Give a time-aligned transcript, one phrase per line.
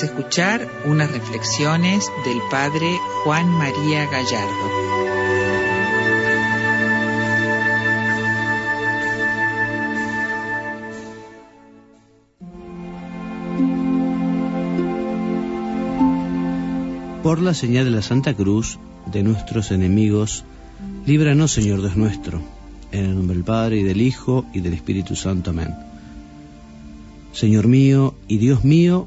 [0.00, 4.70] A escuchar unas reflexiones del padre Juan María Gallardo.
[17.22, 18.78] Por la señal de la Santa Cruz
[19.12, 20.44] de nuestros enemigos,
[21.04, 22.40] líbranos, Señor Dios nuestro,
[22.92, 25.50] en el nombre del Padre y del Hijo y del Espíritu Santo.
[25.50, 25.74] Amén.
[27.34, 29.06] Señor mío y Dios mío,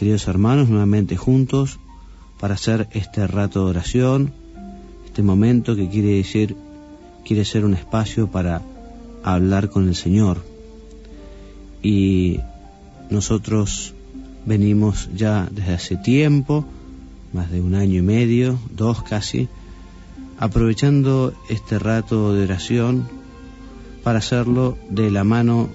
[0.00, 1.78] Queridos hermanos, nuevamente juntos
[2.40, 4.32] para hacer este rato de oración,
[5.04, 6.56] este momento que quiere decir,
[7.22, 8.62] quiere ser un espacio para
[9.22, 10.42] hablar con el Señor.
[11.82, 12.40] Y
[13.10, 13.92] nosotros
[14.46, 16.64] venimos ya desde hace tiempo,
[17.34, 19.48] más de un año y medio, dos casi,
[20.38, 23.06] aprovechando este rato de oración
[24.02, 25.68] para hacerlo de la mano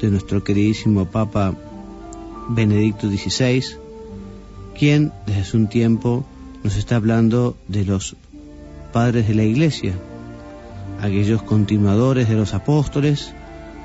[0.00, 1.54] de nuestro queridísimo Papa
[2.48, 3.62] Benedicto XVI,
[4.78, 6.24] quien desde hace un tiempo
[6.62, 8.16] nos está hablando de los
[8.92, 9.94] padres de la Iglesia,
[11.00, 13.32] aquellos continuadores de los apóstoles,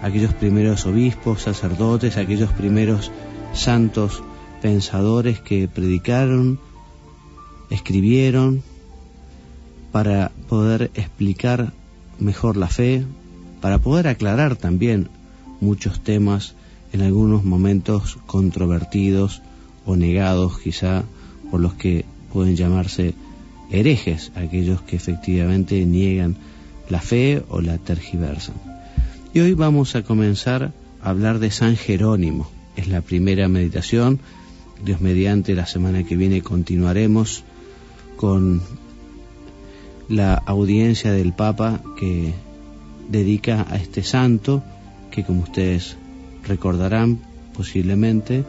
[0.02, 3.12] aquellos primeros obispos, sacerdotes, aquellos primeros
[3.54, 4.24] santos
[4.62, 6.60] pensadores que predicaron,
[7.70, 8.64] escribieron
[9.92, 11.74] para poder explicar
[12.20, 13.06] mejor la fe,
[13.60, 15.10] para poder aclarar también
[15.60, 16.56] muchos temas
[16.94, 19.41] en algunos momentos controvertidos
[19.85, 21.03] o negados quizá
[21.50, 23.13] por los que pueden llamarse
[23.72, 26.35] herejes, aquellos que efectivamente niegan
[26.90, 28.56] la fe o la tergiversan.
[29.34, 34.19] Y hoy vamos a comenzar a hablar de San Jerónimo es la primera meditación.
[34.84, 37.44] Dios mediante, la semana que viene continuaremos
[38.16, 38.62] con
[40.09, 42.34] la audiencia del Papa que
[43.09, 44.63] dedica a este santo,
[45.12, 45.97] que como ustedes
[46.46, 47.19] recordarán
[47.56, 48.44] posiblemente,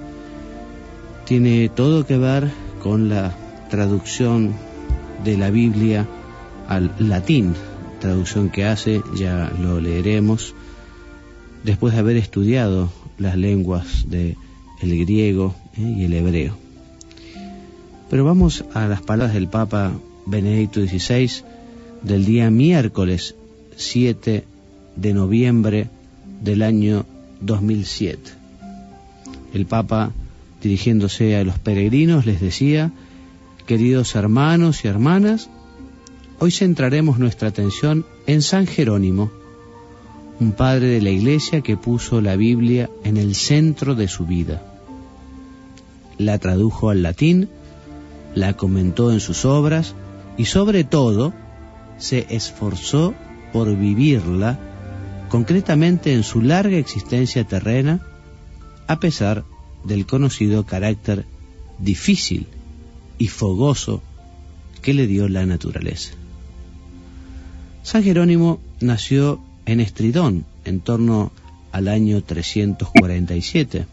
[1.24, 2.50] tiene todo que ver
[2.82, 3.34] con la
[3.70, 4.54] traducción
[5.24, 6.06] de la Biblia
[6.68, 7.54] al latín,
[8.00, 10.54] traducción que hace, ya lo leeremos,
[11.64, 14.36] después de haber estudiado las lenguas de
[14.80, 16.56] el griego eh, y el hebreo.
[18.10, 19.92] Pero vamos a las palabras del Papa
[20.26, 21.30] Benedicto XVI
[22.02, 23.34] del día miércoles
[23.76, 24.44] 7
[24.96, 25.88] de noviembre
[26.42, 27.06] del año
[27.42, 28.30] 2007.
[29.52, 30.12] El Papa,
[30.62, 32.92] dirigiéndose a los peregrinos, les decía,
[33.66, 35.50] queridos hermanos y hermanas,
[36.38, 39.30] hoy centraremos nuestra atención en San Jerónimo,
[40.40, 44.62] un padre de la Iglesia que puso la Biblia en el centro de su vida.
[46.18, 47.48] La tradujo al latín,
[48.34, 49.94] la comentó en sus obras
[50.36, 51.32] y sobre todo
[51.98, 53.14] se esforzó
[53.52, 54.71] por vivirla
[55.32, 58.02] concretamente en su larga existencia terrena,
[58.86, 59.44] a pesar
[59.82, 61.24] del conocido carácter
[61.78, 62.46] difícil
[63.16, 64.02] y fogoso
[64.82, 66.12] que le dio la naturaleza.
[67.82, 71.32] San Jerónimo nació en Estridón, en torno
[71.72, 73.86] al año 347,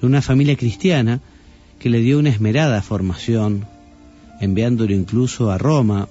[0.00, 1.20] una familia cristiana
[1.78, 3.66] que le dio una esmerada formación,
[4.40, 6.08] enviándolo incluso a Roma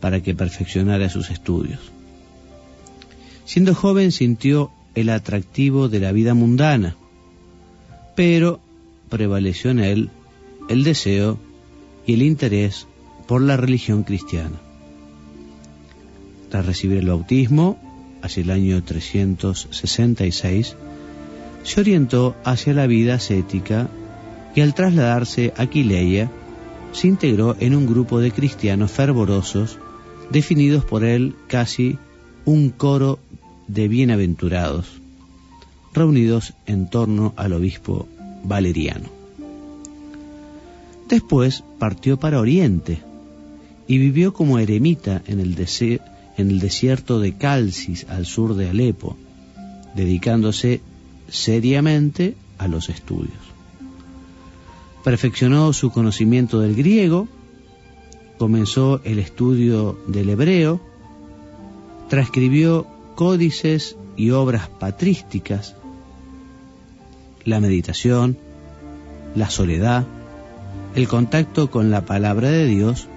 [0.00, 1.80] para que perfeccionara sus estudios.
[3.50, 6.94] Siendo joven sintió el atractivo de la vida mundana,
[8.14, 8.60] pero
[9.08, 10.10] prevaleció en él
[10.68, 11.36] el deseo
[12.06, 12.86] y el interés
[13.26, 14.60] por la religión cristiana.
[16.48, 17.76] Tras recibir el bautismo,
[18.22, 20.76] hacia el año 366,
[21.64, 23.88] se orientó hacia la vida ascética
[24.54, 26.30] y al trasladarse a Quileia
[26.92, 29.76] se integró en un grupo de cristianos fervorosos
[30.30, 31.98] definidos por él casi
[32.44, 33.18] un coro
[33.72, 35.00] de bienaventurados,
[35.94, 38.08] reunidos en torno al obispo
[38.42, 39.08] Valeriano.
[41.08, 42.98] Después partió para Oriente
[43.86, 45.56] y vivió como eremita en el,
[46.36, 49.16] en el desierto de Calcis al sur de Alepo,
[49.94, 50.80] dedicándose
[51.28, 53.38] seriamente a los estudios.
[55.04, 57.28] Perfeccionó su conocimiento del griego,
[58.36, 60.80] comenzó el estudio del hebreo,
[62.08, 65.76] transcribió códices y obras patrísticas,
[67.44, 68.38] la meditación,
[69.34, 70.06] la soledad,
[70.94, 73.08] el contacto con la palabra de Dios,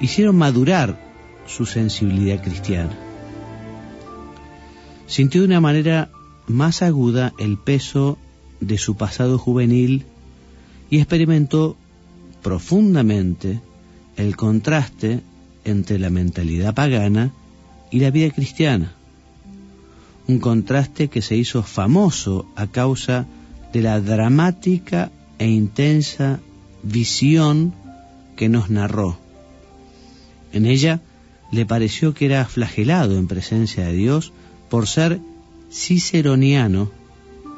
[0.00, 0.98] hicieron madurar
[1.46, 2.90] su sensibilidad cristiana.
[5.06, 6.10] Sintió de una manera
[6.48, 8.18] más aguda el peso
[8.58, 10.06] de su pasado juvenil
[10.90, 11.76] y experimentó
[12.42, 13.60] profundamente
[14.16, 15.20] el contraste
[15.64, 17.30] entre la mentalidad pagana
[17.92, 18.95] y la vida cristiana.
[20.28, 23.26] Un contraste que se hizo famoso a causa
[23.72, 26.40] de la dramática e intensa
[26.82, 27.74] visión
[28.36, 29.18] que nos narró.
[30.52, 31.00] En ella
[31.50, 34.32] le pareció que era flagelado en presencia de Dios
[34.68, 35.20] por ser
[35.70, 36.90] ciceroniano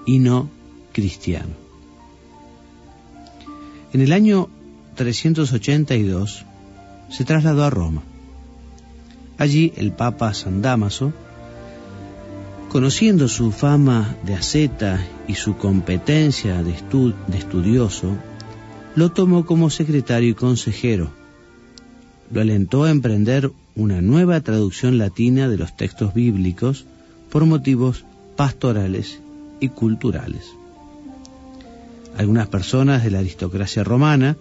[0.07, 0.51] y no
[0.93, 1.55] cristiano.
[3.93, 4.49] En el año
[4.97, 6.45] 382
[7.11, 8.03] se trasladó a Roma.
[9.39, 11.13] Allí el Papa San Damaso,
[12.69, 16.75] conociendo su fama de asceta y su competencia de,
[17.29, 18.17] de estudioso,
[18.95, 21.11] lo tomó como secretario y consejero.
[22.31, 26.85] Lo alentó a emprender una nueva traducción latina de los textos bíblicos
[27.31, 28.05] por motivos
[28.37, 29.21] pastorales
[29.61, 30.53] y culturales.
[32.17, 34.37] Algunas personas de la aristocracia romana,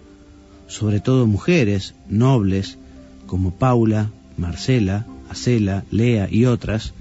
[0.66, 2.76] sobre todo mujeres nobles
[3.26, 6.92] como Paula, Marcela, Acela, Lea y otras,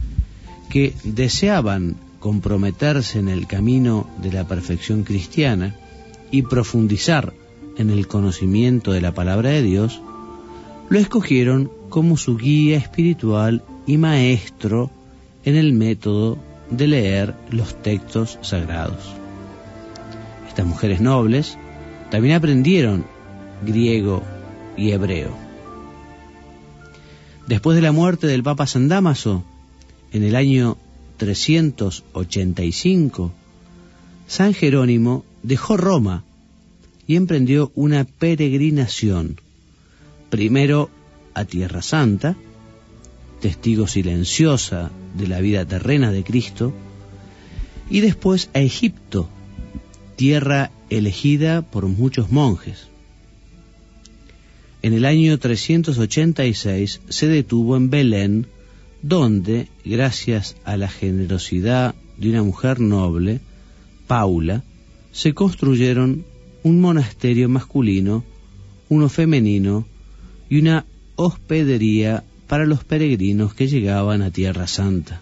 [0.70, 5.76] que deseaban comprometerse en el camino de la perfección cristiana
[6.32, 7.34] y profundizar
[7.78, 10.02] en el conocimiento de la palabra de Dios,
[10.90, 14.90] lo escogieron como su guía espiritual y maestro
[15.46, 16.38] en el método
[16.70, 19.14] de leer los textos sagrados.
[20.48, 21.58] Estas mujeres nobles
[22.10, 23.06] también aprendieron
[23.66, 24.24] griego
[24.76, 25.32] y hebreo.
[27.48, 29.44] Después de la muerte del Papa San Damaso,
[30.12, 30.78] en el año
[31.18, 33.32] 385,
[34.28, 36.24] San Jerónimo dejó Roma
[37.08, 39.40] y emprendió una peregrinación,
[40.30, 40.90] primero
[41.34, 42.36] a Tierra Santa,
[43.42, 46.74] testigo silenciosa de la vida terrena de Cristo,
[47.90, 49.30] y después a Egipto,
[50.16, 52.88] tierra elegida por muchos monjes.
[54.82, 58.48] En el año 386 se detuvo en Belén,
[59.08, 63.40] donde, gracias a la generosidad de una mujer noble,
[64.06, 64.64] Paula,
[65.14, 66.26] se construyeron
[66.64, 68.26] un monasterio masculino,
[68.90, 69.88] uno femenino
[70.50, 75.22] y una hospedería para los peregrinos que llegaban a Tierra Santa,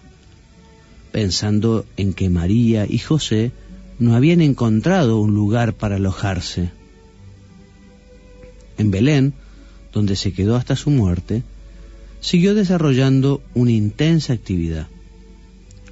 [1.12, 3.52] pensando en que María y José
[4.00, 6.70] no habían encontrado un lugar para alojarse.
[8.78, 9.32] En Belén,
[9.92, 11.44] donde se quedó hasta su muerte,
[12.20, 14.88] siguió desarrollando una intensa actividad.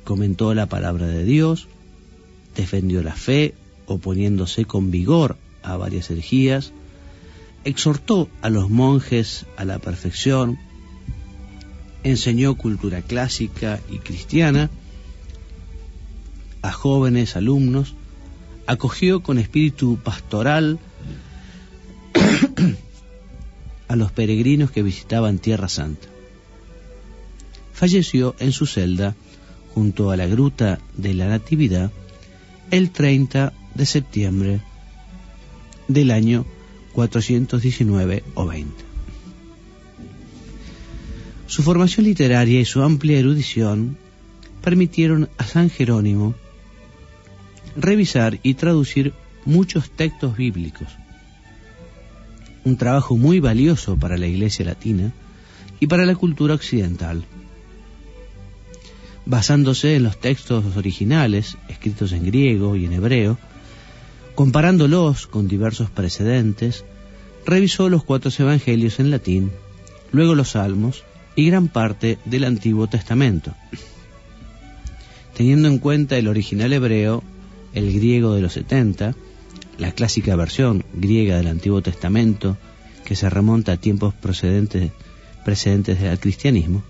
[0.05, 1.69] Comentó la palabra de Dios,
[2.57, 3.55] defendió la fe,
[3.87, 6.73] oponiéndose con vigor a varias herejías,
[7.65, 10.59] exhortó a los monjes a la perfección,
[12.03, 14.71] enseñó cultura clásica y cristiana
[16.63, 17.95] a jóvenes alumnos,
[18.67, 20.79] acogió con espíritu pastoral
[23.89, 26.14] a los peregrinos que visitaban Tierra Santa.
[27.75, 29.15] Falleció en su celda
[29.75, 31.91] junto a la gruta de la Natividad
[32.71, 34.61] el 30 de septiembre
[35.89, 36.47] del año
[36.93, 38.73] 419 o 20.
[41.47, 43.99] Su formación literaria y su amplia erudición
[44.63, 46.35] permitieron a San Jerónimo
[47.77, 49.13] revisar y traducir
[49.45, 50.89] muchos textos bíblicos,
[52.65, 55.13] un trabajo muy valioso para la Iglesia latina
[55.81, 57.25] y para la cultura occidental.
[59.27, 63.39] Basándose en los textos originales, escritos en griego y en hebreo,
[64.35, 66.85] comparándolos con diversos precedentes,
[67.47, 69.51] revisó los cuatro evangelios en latín,
[70.13, 71.05] luego los salmos
[71.37, 73.55] y gran parte del Antiguo Testamento.
[75.35, 77.23] Teniendo en cuenta el original hebreo,
[77.73, 79.15] el griego de los 70,
[79.79, 82.57] la clásica versión griega del Antiguo Testamento
[83.05, 84.93] que se remonta a tiempos precedentes,
[85.45, 86.83] precedentes del cristianismo,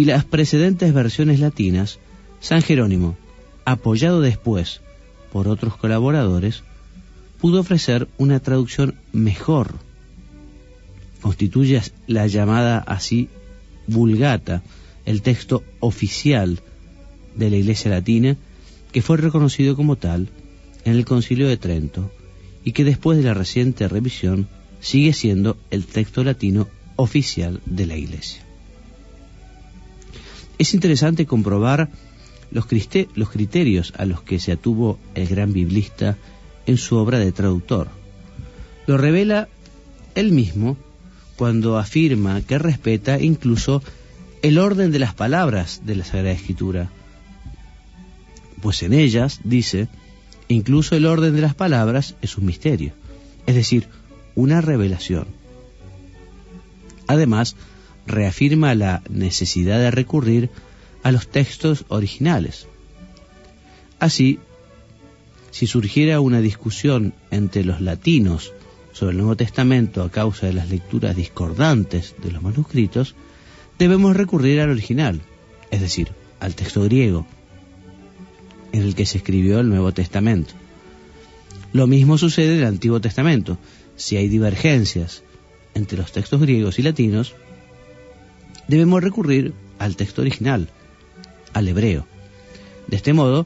[0.00, 1.98] y las precedentes versiones latinas,
[2.40, 3.18] San Jerónimo,
[3.66, 4.80] apoyado después
[5.30, 6.62] por otros colaboradores,
[7.38, 9.74] pudo ofrecer una traducción mejor.
[11.20, 13.28] Constituye la llamada así
[13.88, 14.62] vulgata,
[15.04, 16.60] el texto oficial
[17.36, 18.38] de la Iglesia Latina,
[18.92, 20.30] que fue reconocido como tal
[20.86, 22.10] en el Concilio de Trento
[22.64, 24.48] y que después de la reciente revisión
[24.80, 28.49] sigue siendo el texto latino oficial de la Iglesia.
[30.60, 31.88] Es interesante comprobar
[32.50, 36.18] los, criterios a los que se atuvo el gran biblista
[36.66, 37.88] en su obra de traductor.
[38.86, 39.48] Lo revela
[40.14, 40.76] él mismo
[41.36, 43.82] cuando afirma que respeta incluso
[44.42, 46.90] el orden de las palabras de la Sagrada Escritura,
[48.60, 49.88] pues en ellas, dice,
[50.48, 52.92] incluso el orden de las palabras es un misterio,
[53.46, 53.86] es decir,
[54.34, 55.26] una revelación.
[57.06, 57.56] Además,
[58.06, 60.50] reafirma la necesidad de recurrir
[61.02, 62.66] a los textos originales.
[63.98, 64.38] Así,
[65.50, 68.52] si surgiera una discusión entre los latinos
[68.92, 73.14] sobre el Nuevo Testamento a causa de las lecturas discordantes de los manuscritos,
[73.78, 75.20] debemos recurrir al original,
[75.70, 77.26] es decir, al texto griego,
[78.72, 80.54] en el que se escribió el Nuevo Testamento.
[81.72, 83.58] Lo mismo sucede en el Antiguo Testamento.
[83.96, 85.22] Si hay divergencias
[85.74, 87.34] entre los textos griegos y latinos,
[88.70, 90.68] debemos recurrir al texto original,
[91.52, 92.06] al hebreo.
[92.86, 93.44] De este modo,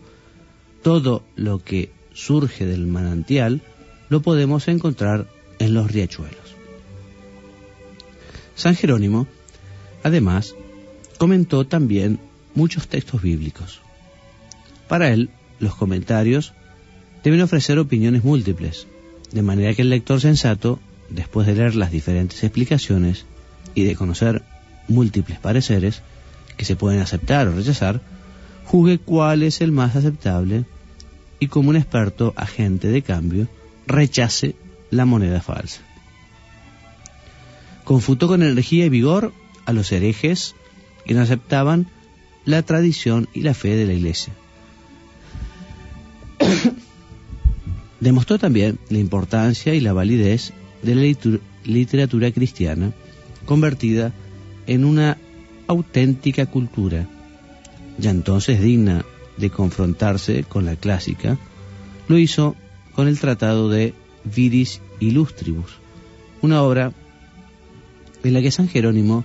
[0.82, 3.62] todo lo que surge del manantial
[4.10, 5.26] lo podemos encontrar
[5.58, 6.54] en los riachuelos.
[8.54, 9.26] San Jerónimo,
[10.02, 10.54] además,
[11.16, 12.20] comentó también
[12.54, 13.80] muchos textos bíblicos.
[14.88, 16.52] Para él, los comentarios
[17.24, 18.86] deben ofrecer opiniones múltiples,
[19.32, 23.24] de manera que el lector sensato, después de leer las diferentes explicaciones
[23.74, 24.44] y de conocer
[24.88, 26.02] múltiples pareceres
[26.56, 28.00] que se pueden aceptar o rechazar,
[28.64, 30.64] juzgue cuál es el más aceptable
[31.40, 33.48] y como un experto agente de cambio
[33.86, 34.54] rechace
[34.90, 35.80] la moneda falsa.
[37.84, 39.32] Confutó con energía y vigor
[39.66, 40.54] a los herejes
[41.04, 41.88] que no aceptaban
[42.44, 44.32] la tradición y la fe de la Iglesia.
[48.00, 51.32] Demostró también la importancia y la validez de la
[51.64, 52.92] literatura cristiana
[53.46, 54.12] convertida
[54.66, 55.18] en una
[55.66, 57.06] auténtica cultura,
[57.98, 59.04] ya entonces digna
[59.36, 61.38] de confrontarse con la clásica,
[62.08, 62.54] lo hizo
[62.94, 63.94] con el tratado de
[64.24, 65.72] Viris Illustribus,
[66.42, 66.92] una obra
[68.22, 69.24] en la que San Jerónimo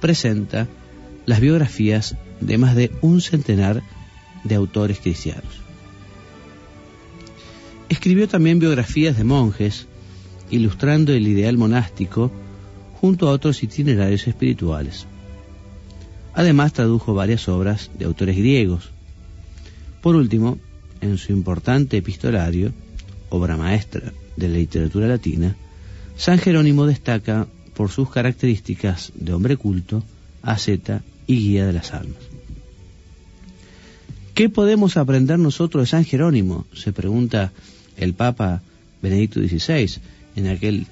[0.00, 0.68] presenta
[1.26, 3.82] las biografías de más de un centenar
[4.42, 5.62] de autores cristianos.
[7.88, 9.86] Escribió también biografías de monjes,
[10.50, 12.30] ilustrando el ideal monástico
[13.04, 15.04] junto a otros itinerarios espirituales.
[16.32, 18.88] Además tradujo varias obras de autores griegos.
[20.00, 20.58] Por último,
[21.02, 22.72] en su importante epistolario,
[23.28, 25.54] obra maestra de la literatura latina,
[26.16, 30.02] San Jerónimo destaca por sus características de hombre culto,
[30.40, 32.22] asceta y guía de las almas.
[34.32, 36.64] ¿Qué podemos aprender nosotros de San Jerónimo?
[36.72, 37.52] se pregunta
[37.98, 38.62] el Papa
[39.02, 40.00] Benedicto XVI
[40.36, 40.86] en aquel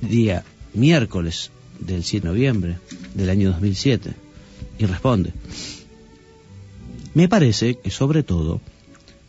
[0.00, 0.42] día
[0.74, 2.78] miércoles del 7 de noviembre
[3.14, 4.12] del año 2007
[4.78, 5.32] y responde,
[7.14, 8.60] me parece que sobre todo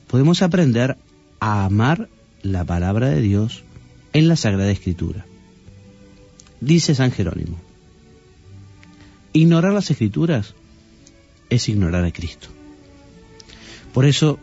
[0.08, 0.98] podemos aprender
[1.40, 2.10] a amar
[2.44, 3.64] la palabra de Dios
[4.14, 5.26] en la Sagrada Escritura.
[6.60, 7.58] Dice San Jerónimo,
[9.34, 10.54] ignorar las Escrituras
[11.50, 12.50] es ignorar a Cristo.
[13.94, 14.38] Por eso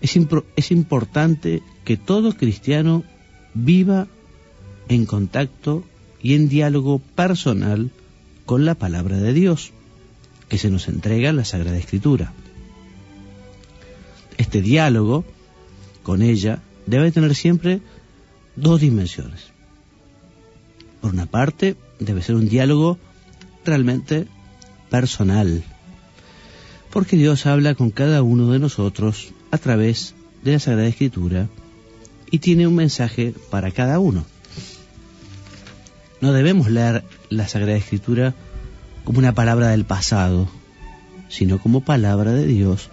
[0.00, 0.18] es,
[0.56, 3.02] es importante que todo cristiano
[3.54, 4.06] viva
[4.88, 5.84] en contacto
[6.22, 7.90] y en diálogo personal
[8.46, 9.72] con la palabra de Dios
[10.48, 12.32] que se nos entrega en la Sagrada Escritura.
[14.38, 15.24] Este diálogo
[16.02, 17.80] con ella debe tener siempre
[18.56, 19.52] dos dimensiones.
[21.00, 22.98] Por una parte, debe ser un diálogo
[23.64, 24.26] realmente
[24.90, 25.64] personal,
[26.90, 30.14] porque Dios habla con cada uno de nosotros a través
[30.44, 31.48] de la Sagrada Escritura
[32.30, 34.24] y tiene un mensaje para cada uno.
[36.22, 38.32] No debemos leer la Sagrada Escritura
[39.02, 40.48] como una palabra del pasado,
[41.28, 42.90] sino como palabra de Dios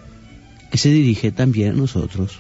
[0.72, 2.40] que se dirige también a nosotros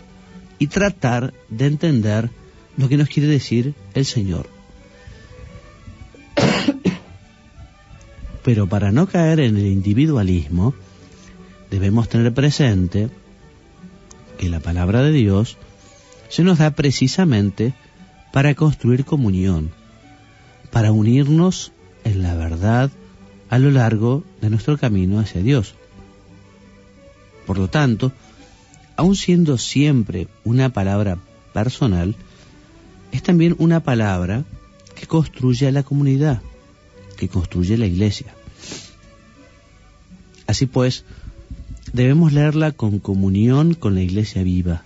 [0.57, 2.31] y tratar de entender
[2.75, 4.49] lo que nos quiere decir el Señor.
[8.43, 10.73] Pero para no caer en el individualismo,
[11.69, 13.11] debemos tener presente
[14.39, 15.57] que la palabra de Dios
[16.29, 17.75] se nos da precisamente
[18.33, 19.69] para construir comunión,
[20.71, 21.71] para unirnos
[22.03, 22.91] en la verdad
[23.49, 25.75] a lo largo de nuestro camino hacia Dios.
[27.45, 28.11] Por lo tanto,
[28.95, 31.17] aun siendo siempre una palabra
[31.53, 32.15] personal,
[33.11, 34.43] es también una palabra
[34.95, 36.41] que construye a la comunidad,
[37.17, 38.27] que construye la iglesia.
[40.45, 41.05] Así pues,
[41.93, 44.83] debemos leerla con comunión con la iglesia viva,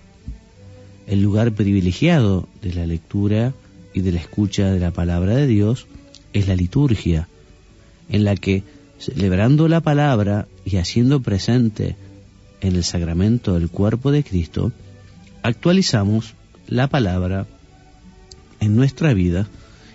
[1.06, 3.52] el lugar privilegiado de la lectura
[3.94, 5.86] y de la escucha de la palabra de Dios
[6.32, 7.28] es la liturgia,
[8.08, 8.64] en la que,
[8.98, 11.96] celebrando la palabra y haciendo presente
[12.60, 14.72] en el sacramento del cuerpo de Cristo,
[15.42, 16.34] actualizamos
[16.66, 17.46] la palabra
[18.60, 19.46] en nuestra vida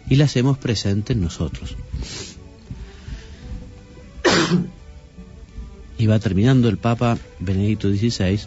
[0.10, 1.76] y la hacemos presente en nosotros.
[6.00, 8.40] y va terminando el Papa Benedicto XVI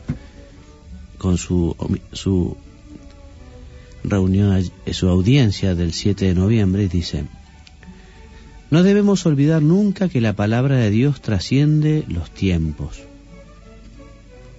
[1.18, 1.76] con su,
[2.12, 2.56] su
[4.04, 7.24] reunión, su audiencia del 7 de noviembre, dice,
[8.70, 13.02] no debemos olvidar nunca que la palabra de Dios trasciende los tiempos.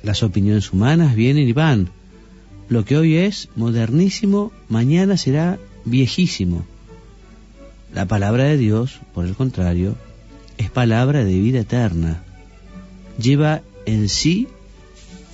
[0.04, 1.90] Las opiniones humanas vienen y van.
[2.70, 6.66] Lo que hoy es modernísimo, mañana será viejísimo.
[7.94, 9.96] La palabra de Dios, por el contrario,
[10.58, 12.24] es palabra de vida eterna.
[13.18, 14.48] Lleva en sí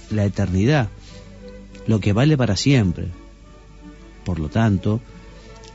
[0.10, 0.90] la eternidad
[1.90, 3.08] lo que vale para siempre.
[4.24, 5.02] Por lo tanto,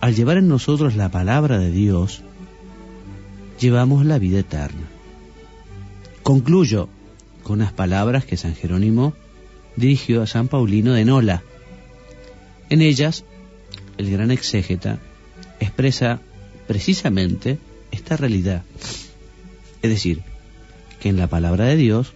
[0.00, 2.22] al llevar en nosotros la palabra de Dios,
[3.60, 4.82] llevamos la vida eterna.
[6.22, 6.88] Concluyo
[7.42, 9.14] con unas palabras que San Jerónimo
[9.76, 11.42] dirigió a San Paulino de Nola.
[12.70, 13.24] En ellas,
[13.98, 14.98] el gran exégeta
[15.60, 16.20] expresa
[16.66, 17.58] precisamente
[17.90, 18.62] esta realidad.
[19.82, 20.22] Es decir,
[21.00, 22.14] que en la palabra de Dios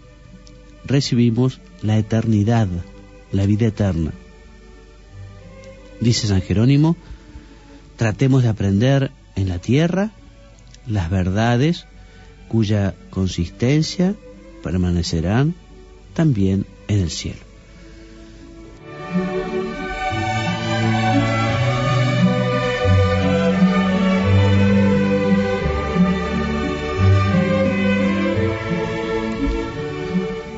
[0.84, 2.68] recibimos la eternidad
[3.32, 4.12] la vida eterna.
[6.00, 6.96] Dice San Jerónimo,
[7.96, 10.10] tratemos de aprender en la tierra
[10.86, 11.86] las verdades
[12.48, 14.14] cuya consistencia
[14.62, 15.54] permanecerán
[16.14, 17.40] también en el cielo.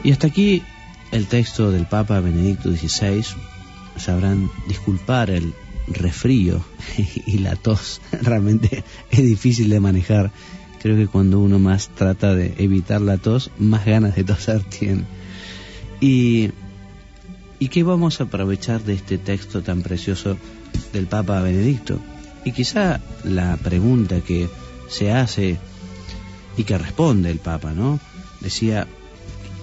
[0.02, 0.62] Y hasta aquí
[1.12, 3.24] el texto del Papa Benedicto XVI,
[4.00, 5.54] sabrán disculpar el
[5.88, 6.64] resfrío
[7.26, 8.00] y la tos.
[8.22, 10.30] Realmente es difícil de manejar.
[10.82, 15.04] Creo que cuando uno más trata de evitar la tos, más ganas de toser tiene.
[16.00, 16.50] Y,
[17.58, 20.36] ¿Y qué vamos a aprovechar de este texto tan precioso
[20.92, 22.00] del Papa Benedicto?
[22.44, 24.48] Y quizá la pregunta que
[24.88, 25.58] se hace
[26.56, 28.00] y que responde el Papa, ¿no?
[28.40, 28.86] Decía,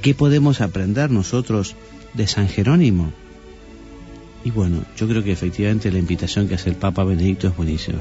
[0.01, 1.75] ¿Qué podemos aprender nosotros
[2.13, 3.11] de San Jerónimo?
[4.43, 7.99] Y bueno, yo creo que efectivamente la invitación que hace el Papa Benedicto es buenísima.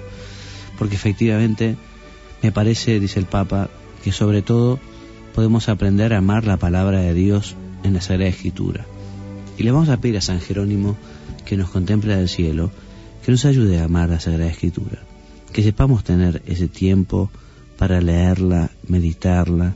[0.78, 1.76] Porque efectivamente
[2.42, 3.68] me parece, dice el Papa,
[4.04, 4.78] que sobre todo
[5.34, 8.86] podemos aprender a amar la palabra de Dios en la Sagrada Escritura.
[9.58, 10.96] Y le vamos a pedir a San Jerónimo
[11.44, 12.70] que nos contemple del cielo,
[13.24, 15.02] que nos ayude a amar la Sagrada Escritura,
[15.52, 17.30] que sepamos tener ese tiempo
[17.78, 19.74] para leerla, meditarla,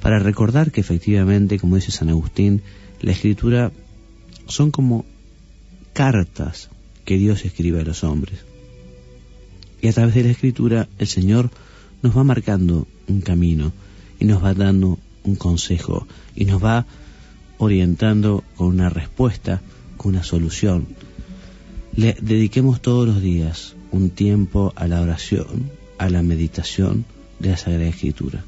[0.00, 2.62] para recordar que efectivamente, como dice San Agustín,
[3.00, 3.72] la escritura
[4.46, 5.04] son como
[5.92, 6.70] cartas
[7.04, 8.40] que Dios escribe a los hombres.
[9.80, 11.50] Y a través de la escritura el Señor
[12.02, 13.72] nos va marcando un camino
[14.20, 16.86] y nos va dando un consejo y nos va
[17.58, 19.60] orientando con una respuesta,
[19.96, 20.86] con una solución.
[21.94, 27.04] Le dediquemos todos los días un tiempo a la oración, a la meditación
[27.38, 28.44] de la Sagrada Escritura.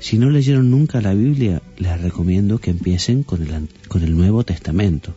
[0.00, 4.44] Si no leyeron nunca la Biblia, les recomiendo que empiecen con el, con el Nuevo
[4.44, 5.14] Testamento,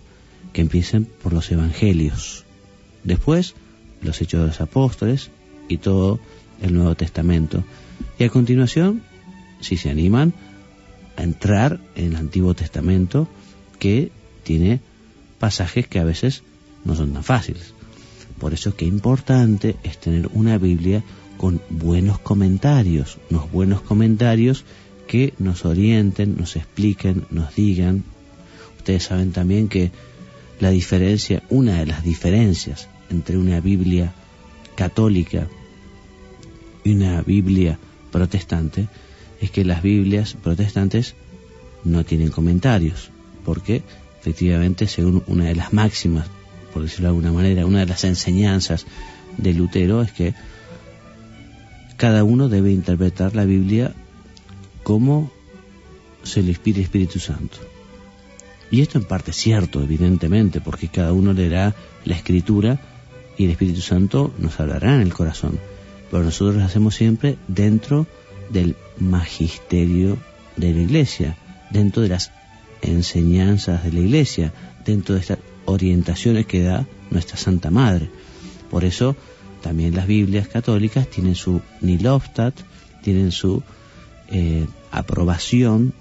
[0.54, 2.46] que empiecen por los Evangelios.
[3.04, 3.56] Después,
[4.02, 5.30] los Hechos de los Apóstoles
[5.68, 6.20] y todo
[6.62, 7.64] el Nuevo Testamento.
[8.20, 9.04] Y a continuación,
[9.62, 10.34] si se animan,
[11.18, 13.28] a entrar en el Antiguo Testamento,
[13.80, 14.12] que
[14.44, 14.80] tiene
[15.40, 16.44] pasajes que a veces
[16.86, 17.74] no son tan fáciles.
[18.40, 21.04] Por eso es que importante es tener una Biblia
[21.38, 24.64] con buenos comentarios, unos buenos comentarios
[25.08, 28.04] que nos orienten, nos expliquen, nos digan.
[28.78, 29.92] Ustedes saben también que
[30.62, 34.14] la diferencia, una de las diferencias entre una Biblia
[34.76, 35.48] católica
[36.84, 37.80] y una Biblia
[38.12, 38.88] protestante
[39.42, 41.16] es que las Biblias protestantes
[41.84, 43.10] no tienen comentarios,
[43.44, 43.82] porque
[44.20, 46.28] efectivamente, según una de las máximas,
[46.72, 48.86] por decirlo de alguna manera, una de las enseñanzas
[49.38, 50.36] de Lutero es que
[51.98, 53.96] cada uno debe interpretar la Biblia
[54.84, 55.32] como
[56.24, 57.58] se le inspira el Espíritu Santo.
[58.72, 62.80] Y esto en parte es cierto, evidentemente, porque cada uno leerá la Escritura
[63.38, 65.60] y el Espíritu Santo nos hablará en el corazón.
[66.10, 68.08] pero nosotros lo hacemos siempre dentro
[68.50, 70.18] del magisterio
[70.58, 71.38] de la iglesia,
[71.70, 72.32] dentro de las
[72.82, 74.54] enseñanzas de la iglesia,
[74.86, 78.10] dentro de estas orientaciones que da nuestra Santa Madre.
[78.70, 79.16] Por eso
[79.62, 82.56] también las Biblias católicas tienen su Niloftat,
[83.04, 83.64] tienen su
[84.30, 85.94] eh, aprobación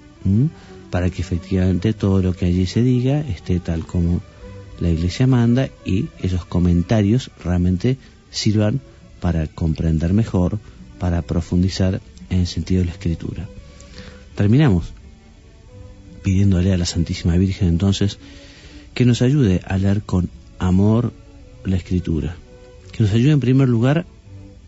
[0.91, 4.21] para que efectivamente todo lo que allí se diga esté tal como
[4.81, 7.99] la Iglesia manda y esos comentarios realmente
[8.31, 8.81] sirvan
[9.21, 10.59] para comprender mejor,
[10.99, 12.01] para profundizar
[12.31, 13.49] en el sentido de la Escritura.
[14.35, 14.93] Terminamos
[16.23, 18.19] pidiéndole a la Santísima Virgen entonces
[18.95, 21.13] que nos ayude a leer con amor
[21.65, 22.37] la Escritura,
[22.93, 24.07] que nos ayude en primer lugar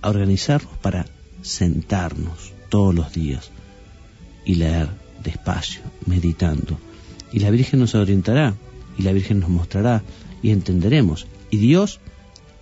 [0.02, 1.06] a organizarnos para
[1.42, 3.50] sentarnos todos los días
[4.44, 6.78] y leer despacio, meditando.
[7.32, 8.54] Y la Virgen nos orientará,
[8.98, 10.02] y la Virgen nos mostrará,
[10.42, 11.26] y entenderemos.
[11.50, 12.00] Y Dios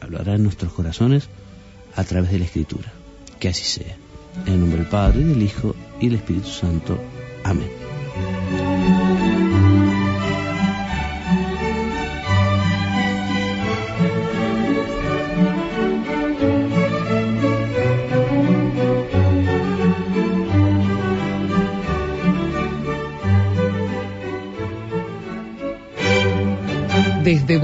[0.01, 1.29] hablará en nuestros corazones
[1.97, 2.93] a través de la Escritura.
[3.39, 3.97] Que así sea.
[4.47, 6.99] En el nombre del Padre, del Hijo, y del Espíritu Santo.
[7.45, 7.80] Amén.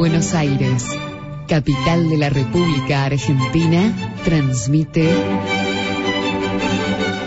[0.09, 0.87] Buenos Aires,
[1.49, 3.92] capital de la República Argentina,
[4.25, 5.12] transmite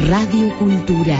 [0.07, 1.17] Radio Cultura.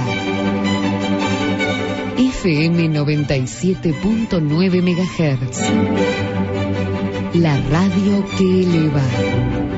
[2.18, 5.60] FM 97.9 MHz.
[7.34, 9.69] La radio que eleva.